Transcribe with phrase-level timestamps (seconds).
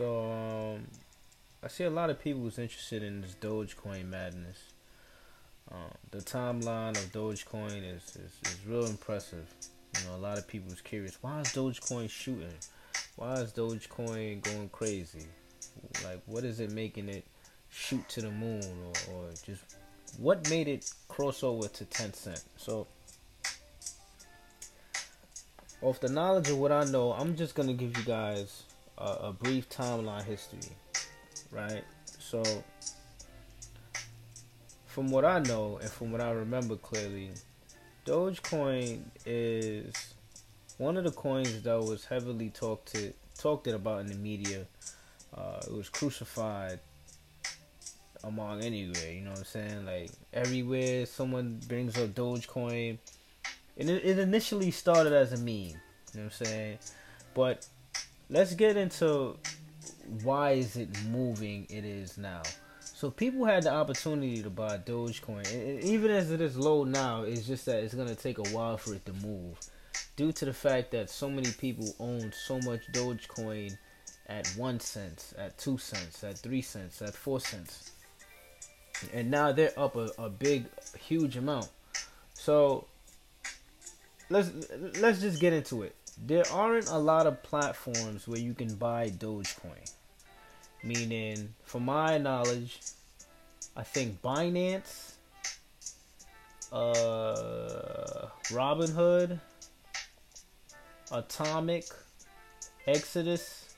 [0.00, 0.86] So um,
[1.62, 4.56] I see a lot of people who's interested in this Dogecoin madness.
[5.70, 9.46] Um, the timeline of Dogecoin is, is, is real impressive.
[9.98, 11.18] You know, a lot of people is curious.
[11.20, 12.54] Why is Dogecoin shooting?
[13.16, 15.26] Why is Dogecoin going crazy?
[16.02, 17.26] Like, what is it making it
[17.68, 19.62] shoot to the moon, or, or just
[20.16, 22.42] what made it cross over to 10 cent?
[22.56, 22.86] So,
[25.82, 28.62] off the knowledge of what I know, I'm just gonna give you guys
[29.00, 30.76] a, brief timeline history,
[31.50, 31.84] right?
[32.18, 32.42] So,
[34.86, 37.30] from what I know and from what I remember clearly,
[38.06, 39.94] Dogecoin is
[40.78, 44.66] one of the coins that was heavily talked to talked about in the media.
[45.34, 46.80] Uh, it was crucified
[48.24, 49.12] among anywhere.
[49.12, 49.86] You know what I'm saying?
[49.86, 52.98] Like everywhere someone brings up Dogecoin,
[53.76, 55.46] and it, it initially started as a meme.
[55.46, 55.74] You
[56.14, 56.78] know what I'm saying?
[57.34, 57.66] But
[58.30, 59.36] let's get into
[60.22, 62.42] why is it moving it is now.
[62.80, 67.22] So people had the opportunity to buy Dogecoin, and even as it is low now,
[67.22, 69.58] it's just that it's gonna take a while for it to move,
[70.16, 73.76] due to the fact that so many people own so much Dogecoin
[74.26, 77.92] at one cent, at two cents, at three cents, at four cents,
[79.14, 80.66] and now they're up a, a big,
[80.98, 81.68] huge amount.
[82.34, 82.86] So
[84.28, 84.50] let's
[84.98, 85.96] let's just get into it.
[86.18, 89.90] There aren't a lot of platforms where you can buy Dogecoin.
[90.82, 92.80] Meaning, from my knowledge,
[93.76, 95.12] I think Binance,
[96.72, 99.38] uh, Robinhood,
[101.12, 101.84] Atomic,
[102.86, 103.74] Exodus.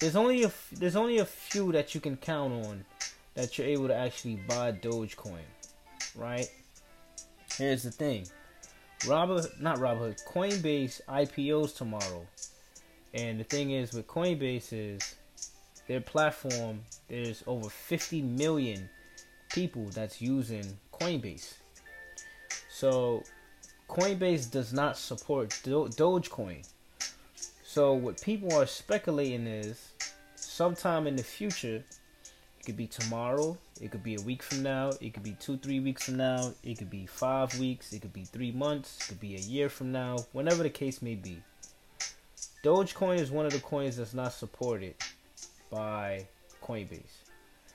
[0.00, 2.84] There's only a there's only a few that you can count on
[3.34, 5.46] that you're able to actually buy Dogecoin,
[6.14, 6.50] right?
[7.56, 8.26] Here's the thing,
[9.06, 12.26] Robert, not Robert, Coinbase IPOs tomorrow,
[13.14, 15.14] and the thing is with Coinbase is
[15.86, 18.88] their platform, there's over 50 million
[19.52, 21.54] people that's using Coinbase.
[22.68, 23.22] So
[23.88, 26.66] Coinbase does not support Do- Dogecoin.
[27.62, 29.92] So what people are speculating is
[30.34, 31.84] sometime in the future,
[32.58, 35.56] it could be tomorrow, it could be a week from now, it could be two,
[35.58, 39.08] three weeks from now, it could be five weeks, it could be three months, it
[39.08, 41.42] could be a year from now, whenever the case may be.
[42.64, 44.94] Dogecoin is one of the coins that's not supported
[45.70, 46.26] by
[46.62, 47.22] Coinbase.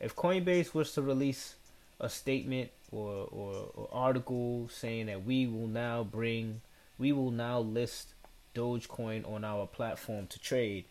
[0.00, 1.54] If Coinbase was to release
[2.00, 6.60] a statement or, or, or, article saying that we will now bring,
[6.98, 8.14] we will now list
[8.54, 10.84] Dogecoin on our platform to trade,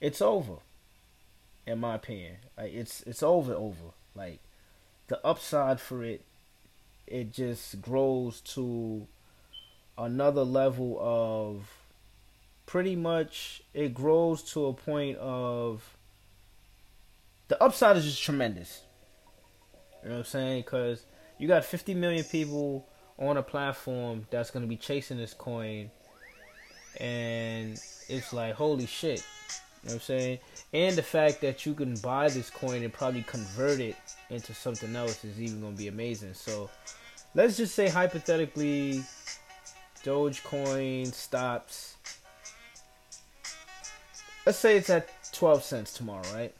[0.00, 0.56] it's over.
[1.66, 3.92] In my opinion, it's it's over, over.
[4.14, 4.40] Like
[5.08, 6.24] the upside for it,
[7.06, 9.06] it just grows to
[9.96, 11.70] another level of
[12.66, 15.96] pretty much it grows to a point of
[17.48, 18.82] the upside is just tremendous.
[20.02, 20.62] You know what I'm saying?
[20.62, 21.04] Because
[21.38, 22.86] you got 50 million people
[23.18, 25.90] on a platform that's going to be chasing this coin.
[27.00, 29.24] And it's like, holy shit.
[29.82, 30.38] You know what I'm saying?
[30.72, 33.96] And the fact that you can buy this coin and probably convert it
[34.30, 36.34] into something else is even going to be amazing.
[36.34, 36.70] So
[37.34, 39.04] let's just say, hypothetically,
[40.02, 41.96] Dogecoin stops.
[44.44, 46.54] Let's say it's at 12 cents tomorrow, right?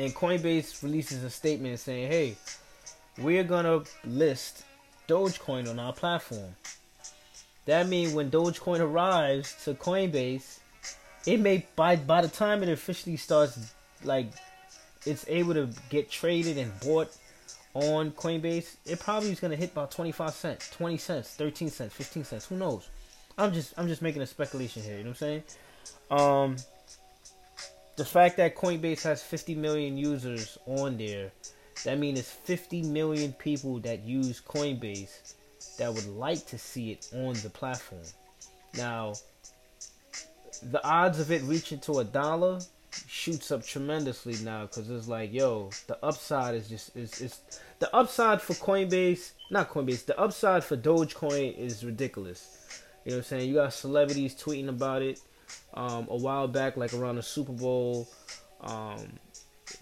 [0.00, 2.36] and Coinbase releases a statement saying, "Hey,
[3.18, 4.62] we're gonna list
[5.06, 6.56] Dogecoin on our platform."
[7.66, 10.60] That means when Dogecoin arrives to Coinbase,
[11.26, 13.72] it may by by the time it officially starts,
[14.04, 14.32] like
[15.06, 17.14] it's able to get traded and bought
[17.74, 21.94] on Coinbase, it probably is gonna hit about twenty five cents, twenty cents, thirteen cents,
[21.94, 22.46] fifteen cents.
[22.46, 22.88] Who knows?
[23.38, 24.98] I'm just I'm just making a speculation here.
[24.98, 25.42] You know what I'm saying?
[26.10, 26.56] Um,
[27.96, 31.30] the fact that Coinbase has 50 million users on there,
[31.84, 35.34] that means it's 50 million people that use Coinbase
[35.78, 38.02] that would like to see it on the platform.
[38.76, 39.14] Now,
[40.62, 42.60] the odds of it reaching to a dollar
[43.06, 47.40] shoots up tremendously now because it's like, yo, the upside is just is is
[47.78, 52.56] the upside for Coinbase, not Coinbase, the upside for Dogecoin is ridiculous.
[53.04, 53.48] You know what I'm saying?
[53.48, 55.20] You got celebrities tweeting about it
[55.74, 58.08] um, a while back, like around the Super Bowl.
[58.60, 59.18] Um,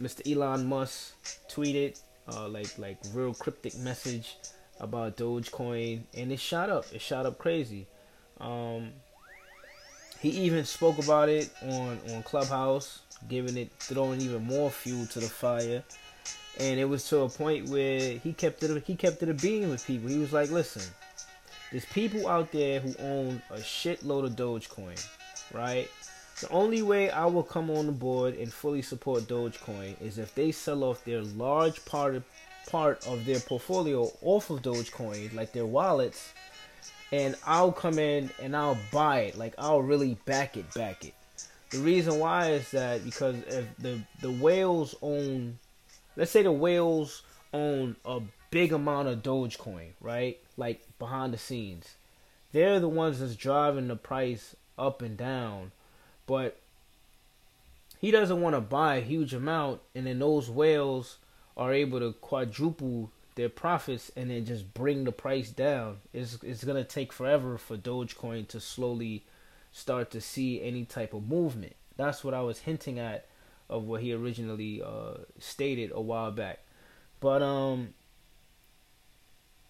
[0.00, 0.30] Mr.
[0.30, 1.14] Elon Musk
[1.50, 4.36] tweeted uh, like like real cryptic message
[4.80, 6.84] about Dogecoin, and it shot up.
[6.92, 7.86] It shot up crazy.
[8.40, 8.92] Um,
[10.20, 15.20] he even spoke about it on on Clubhouse, giving it throwing even more fuel to
[15.20, 15.82] the fire.
[16.60, 19.70] And it was to a point where he kept it he kept it a being
[19.70, 20.08] with people.
[20.08, 20.82] He was like, "Listen,
[21.70, 24.98] there's people out there who own a shitload of Dogecoin
[25.52, 25.88] right?
[26.40, 30.34] The only way I will come on the board and fully support Dogecoin is if
[30.34, 32.24] they sell off their large part of,
[32.68, 36.32] part of their portfolio off of Dogecoin, like their wallets,
[37.12, 39.38] and I'll come in and I'll buy it.
[39.38, 41.14] Like I'll really back it, back it.
[41.70, 45.58] The reason why is that because if the the whales own,
[46.16, 47.22] let's say the whales
[47.52, 48.20] own a
[48.50, 50.38] big amount of Dogecoin, right?
[50.56, 51.96] Like behind the scenes,
[52.52, 55.72] they're the ones that's driving the price up and down,
[56.26, 56.58] but
[58.00, 61.18] he doesn't want to buy a huge amount, and then those whales
[61.56, 65.98] are able to quadruple their profits and then just bring the price down.
[66.12, 69.24] It's it's gonna take forever for Dogecoin to slowly
[69.70, 71.76] start to see any type of movement.
[71.96, 73.26] That's what I was hinting at
[73.70, 76.64] of what he originally uh, stated a while back.
[77.20, 77.94] But um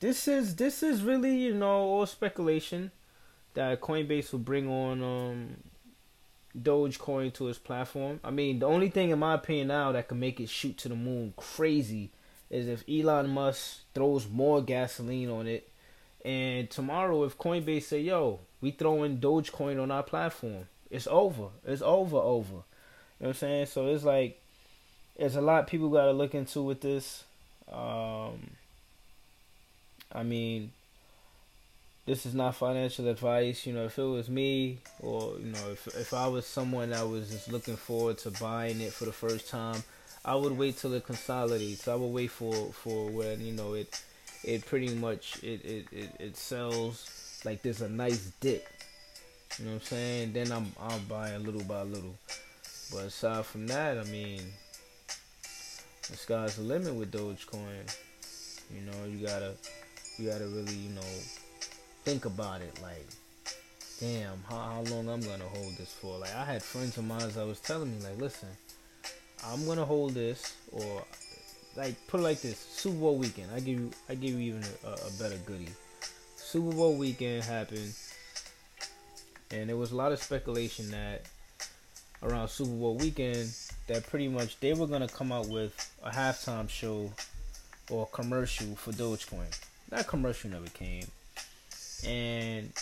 [0.00, 2.90] this is this is really, you know, all speculation
[3.52, 5.56] that Coinbase will bring on um
[6.58, 8.18] Dogecoin to its platform.
[8.24, 10.88] I mean, the only thing in my opinion now that can make it shoot to
[10.88, 12.12] the moon crazy
[12.50, 15.68] is if Elon Musk throws more gasoline on it.
[16.24, 21.48] And tomorrow, if Coinbase say, "Yo, we throwing Dogecoin on our platform," it's over.
[21.64, 22.16] It's over.
[22.16, 22.52] Over.
[22.52, 22.62] You know
[23.18, 23.66] what I'm saying?
[23.66, 24.40] So it's like
[25.16, 27.24] there's a lot people got to look into with this.
[27.70, 28.50] Um,
[30.12, 30.72] I mean,
[32.06, 33.66] this is not financial advice.
[33.66, 37.06] You know, if it was me, or you know, if if I was someone that
[37.06, 39.82] was just looking forward to buying it for the first time,
[40.24, 41.88] I would wait till it consolidates.
[41.88, 44.02] I would wait for for when you know it
[44.44, 48.66] it pretty much it it it, it sells like there's a nice dip.
[49.58, 50.32] You know what I'm saying?
[50.32, 52.14] Then I'm I'm buying little by little.
[52.92, 54.40] But aside from that, I mean,
[56.10, 57.94] the sky's the limit with Dogecoin.
[58.74, 59.54] You know, you gotta
[60.18, 61.02] you gotta really you know
[62.04, 62.80] think about it.
[62.82, 63.06] Like,
[64.00, 66.18] damn, how how long I'm gonna hold this for?
[66.18, 68.48] Like, I had friends of mine that was telling me like, listen,
[69.46, 71.04] I'm gonna hold this or
[71.76, 73.50] like put it like this Super Bowl weekend.
[73.54, 75.68] I give you I give you even a, a better goodie.
[76.36, 77.94] Super Bowl weekend happened,
[79.50, 81.22] and there was a lot of speculation that
[82.22, 83.54] around Super Bowl weekend
[83.86, 87.12] that pretty much they were gonna come out with a halftime show
[87.90, 89.58] or commercial for Dogecoin.
[89.90, 91.06] That commercial never came,
[92.06, 92.72] and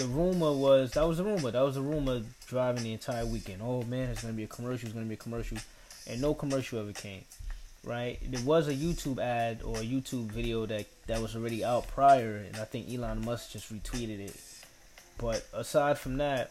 [0.00, 1.50] the rumor was that was a rumor.
[1.50, 3.60] That was a rumor driving the entire weekend.
[3.62, 4.86] Oh man, it's gonna be a commercial.
[4.86, 5.58] It's gonna be a commercial,
[6.06, 7.22] and no commercial ever came.
[7.84, 8.18] Right?
[8.26, 12.36] There was a YouTube ad or a YouTube video that that was already out prior,
[12.36, 14.40] and I think Elon Musk just retweeted it.
[15.18, 16.50] But aside from that,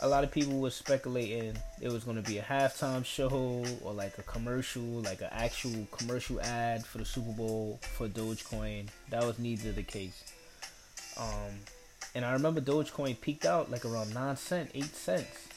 [0.00, 4.18] a lot of people were speculating it was to be a halftime show or like
[4.18, 8.88] a commercial, like an actual commercial ad for the Super Bowl for Dogecoin.
[9.10, 10.24] That was neither the case.
[11.16, 11.60] Um,
[12.14, 15.48] and I remember Dogecoin peaked out like around nine cent, eight cents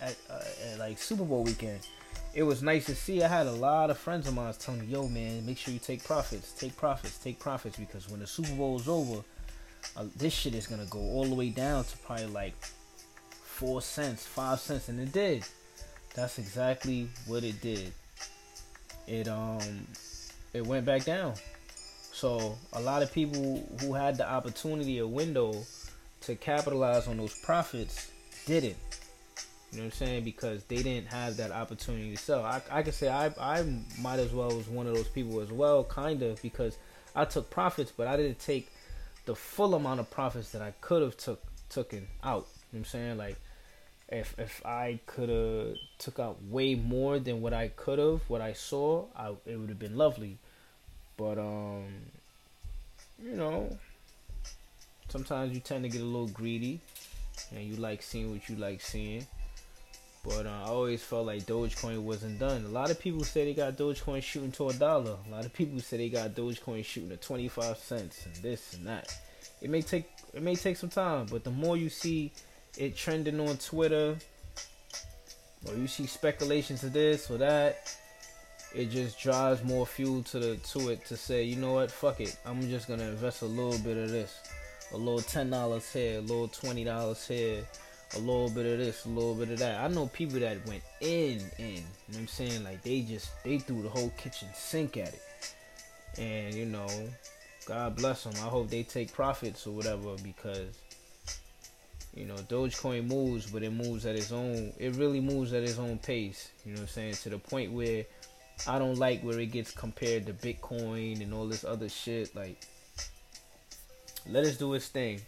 [0.00, 0.40] at, uh,
[0.72, 1.86] at like Super Bowl weekend.
[2.32, 3.22] It was nice to see.
[3.22, 5.80] I had a lot of friends of mine telling me, "Yo, man, make sure you
[5.80, 9.22] take profits, take profits, take profits," because when the Super Bowl is over,
[9.96, 12.54] uh, this shit is gonna go all the way down to probably like
[13.42, 15.44] four cents, five cents, and it did.
[16.14, 17.92] That's exactly what it did.
[19.06, 19.86] It um,
[20.52, 21.34] it went back down.
[22.12, 25.52] So a lot of people who had the opportunity, a window
[26.22, 28.10] to capitalize on those profits
[28.46, 28.76] didn't.
[29.72, 30.24] You know what I'm saying?
[30.24, 32.44] Because they didn't have that opportunity to sell.
[32.44, 33.64] I, I could say I, I
[34.00, 36.76] might as well was one of those people as well, kind of, because
[37.14, 38.70] I took profits, but I didn't take
[39.26, 42.48] the full amount of profits that I could have took taken out.
[42.72, 43.18] You know what I'm saying?
[43.18, 43.36] Like,
[44.08, 48.40] if if I could have took out way more than what I could have, what
[48.40, 50.38] I saw, I, it would have been lovely.
[51.16, 51.84] But um,
[53.22, 53.78] you know,
[55.10, 56.80] sometimes you tend to get a little greedy
[57.54, 59.26] and you like seeing what you like seeing.
[60.22, 62.64] But uh, I always felt like Dogecoin wasn't done.
[62.66, 65.16] A lot of people say they got Dogecoin shooting to a dollar.
[65.26, 68.86] A lot of people say they got Dogecoin shooting to 25 cents and this and
[68.86, 69.16] that.
[69.62, 72.32] It may take it may take some time, but the more you see
[72.76, 74.16] it trending on Twitter
[75.66, 77.96] or you see speculations of this or that,
[78.74, 82.20] it just drives more fuel to the to it to say, you know what, fuck
[82.20, 82.36] it.
[82.44, 84.38] I'm just gonna invest a little bit of this
[84.92, 87.64] a little ten dollars here, a little twenty dollars here,
[88.16, 89.80] a little bit of this, a little bit of that.
[89.80, 91.66] I know people that went in, in.
[91.66, 92.64] You know what I'm saying?
[92.64, 95.22] Like they just they threw the whole kitchen sink at it,
[96.18, 96.88] and you know,
[97.66, 98.34] God bless them.
[98.36, 100.78] I hope they take profits or whatever because.
[102.12, 104.72] You know, Dogecoin moves, but it moves at its own.
[104.78, 106.50] It really moves at its own pace.
[106.66, 107.14] You know what I'm saying?
[107.14, 108.04] To the point where
[108.66, 112.34] I don't like where it gets compared to Bitcoin and all this other shit.
[112.34, 112.60] Like,
[114.28, 115.20] let us do its thing.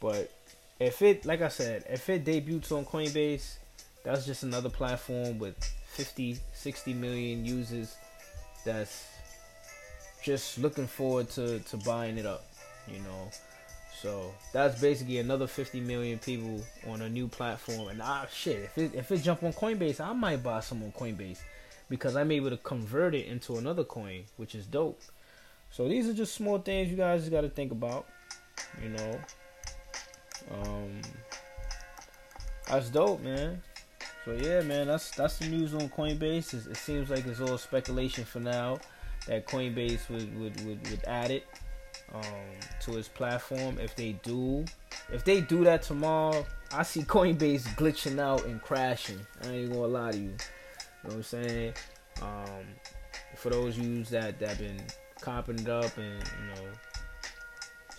[0.00, 0.32] But
[0.78, 3.56] if it like I said, if it debuts on Coinbase,
[4.04, 5.56] that's just another platform with
[5.92, 7.96] 50, 60 million users
[8.64, 9.06] that's
[10.22, 12.44] just looking forward to, to buying it up,
[12.88, 13.30] you know.
[14.00, 17.88] So that's basically another 50 million people on a new platform.
[17.88, 20.90] And ah, shit, if it if it jump on Coinbase, I might buy some on
[20.92, 21.38] Coinbase
[21.88, 25.00] because I'm able to convert it into another coin, which is dope.
[25.70, 28.06] So these are just small things you guys got to think about,
[28.80, 29.20] you know.
[30.50, 31.00] Um,
[32.68, 33.62] that's dope, man.
[34.24, 36.54] So yeah, man, that's that's the news on Coinbase.
[36.54, 38.78] It, it seems like it's all speculation for now
[39.26, 41.44] that Coinbase would would, would, would add it
[42.14, 42.22] um,
[42.82, 43.78] to its platform.
[43.78, 44.64] If they do,
[45.12, 49.20] if they do that tomorrow, I see Coinbase glitching out and crashing.
[49.44, 50.24] I ain't gonna lie to you.
[50.24, 50.36] You know
[51.02, 51.74] what I'm saying?
[52.20, 52.66] Um,
[53.36, 54.80] for those yous that that been
[55.20, 56.68] copping it up and you know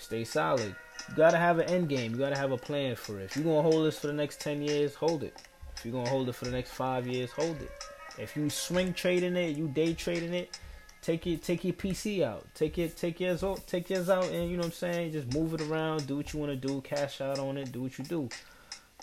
[0.03, 0.75] stay solid.
[1.09, 2.11] You gotta have an end game.
[2.11, 3.25] You gotta have a plan for it.
[3.25, 5.35] If you're gonna hold this for the next ten years, hold it.
[5.75, 7.71] If you're gonna hold it for the next five years, hold it.
[8.17, 10.59] If you swing trading it, you day trading it,
[11.01, 12.45] take it take your PC out.
[12.53, 15.33] Take it take yours out take yours out and you know what I'm saying, just
[15.33, 18.05] move it around, do what you wanna do, cash out on it, do what you
[18.05, 18.29] do.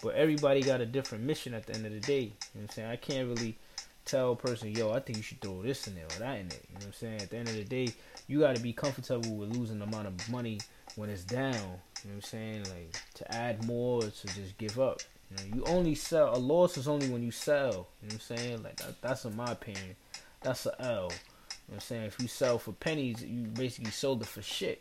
[0.02, 2.20] But everybody got a different mission at the end of the day.
[2.20, 2.90] You know what I'm saying?
[2.90, 3.58] I can't really
[4.04, 6.48] tell a person, yo, I think you should throw this in there or that in
[6.48, 6.58] there.
[6.68, 7.20] You know what I'm saying?
[7.20, 7.92] At the end of the day,
[8.30, 10.60] you gotta be comfortable with losing the amount of money
[10.94, 11.52] when it's down.
[11.52, 12.64] You know what I'm saying?
[12.70, 15.00] Like to add more to just give up.
[15.30, 17.88] You know, you only sell a loss is only when you sell.
[18.00, 18.62] You know what I'm saying?
[18.62, 19.96] Like that, that's in my opinion.
[20.42, 20.86] That's a L.
[20.86, 22.04] You know what I'm saying?
[22.04, 24.80] If you sell for pennies, you basically sold it for shit.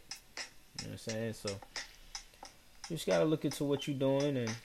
[0.81, 1.33] You know what I'm saying?
[1.33, 1.49] So
[2.87, 4.55] you just gotta look into what you're doing and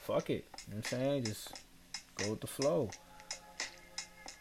[0.00, 0.46] fuck it.
[0.66, 1.24] You know what I'm saying?
[1.26, 1.52] Just
[2.16, 2.90] go with the flow.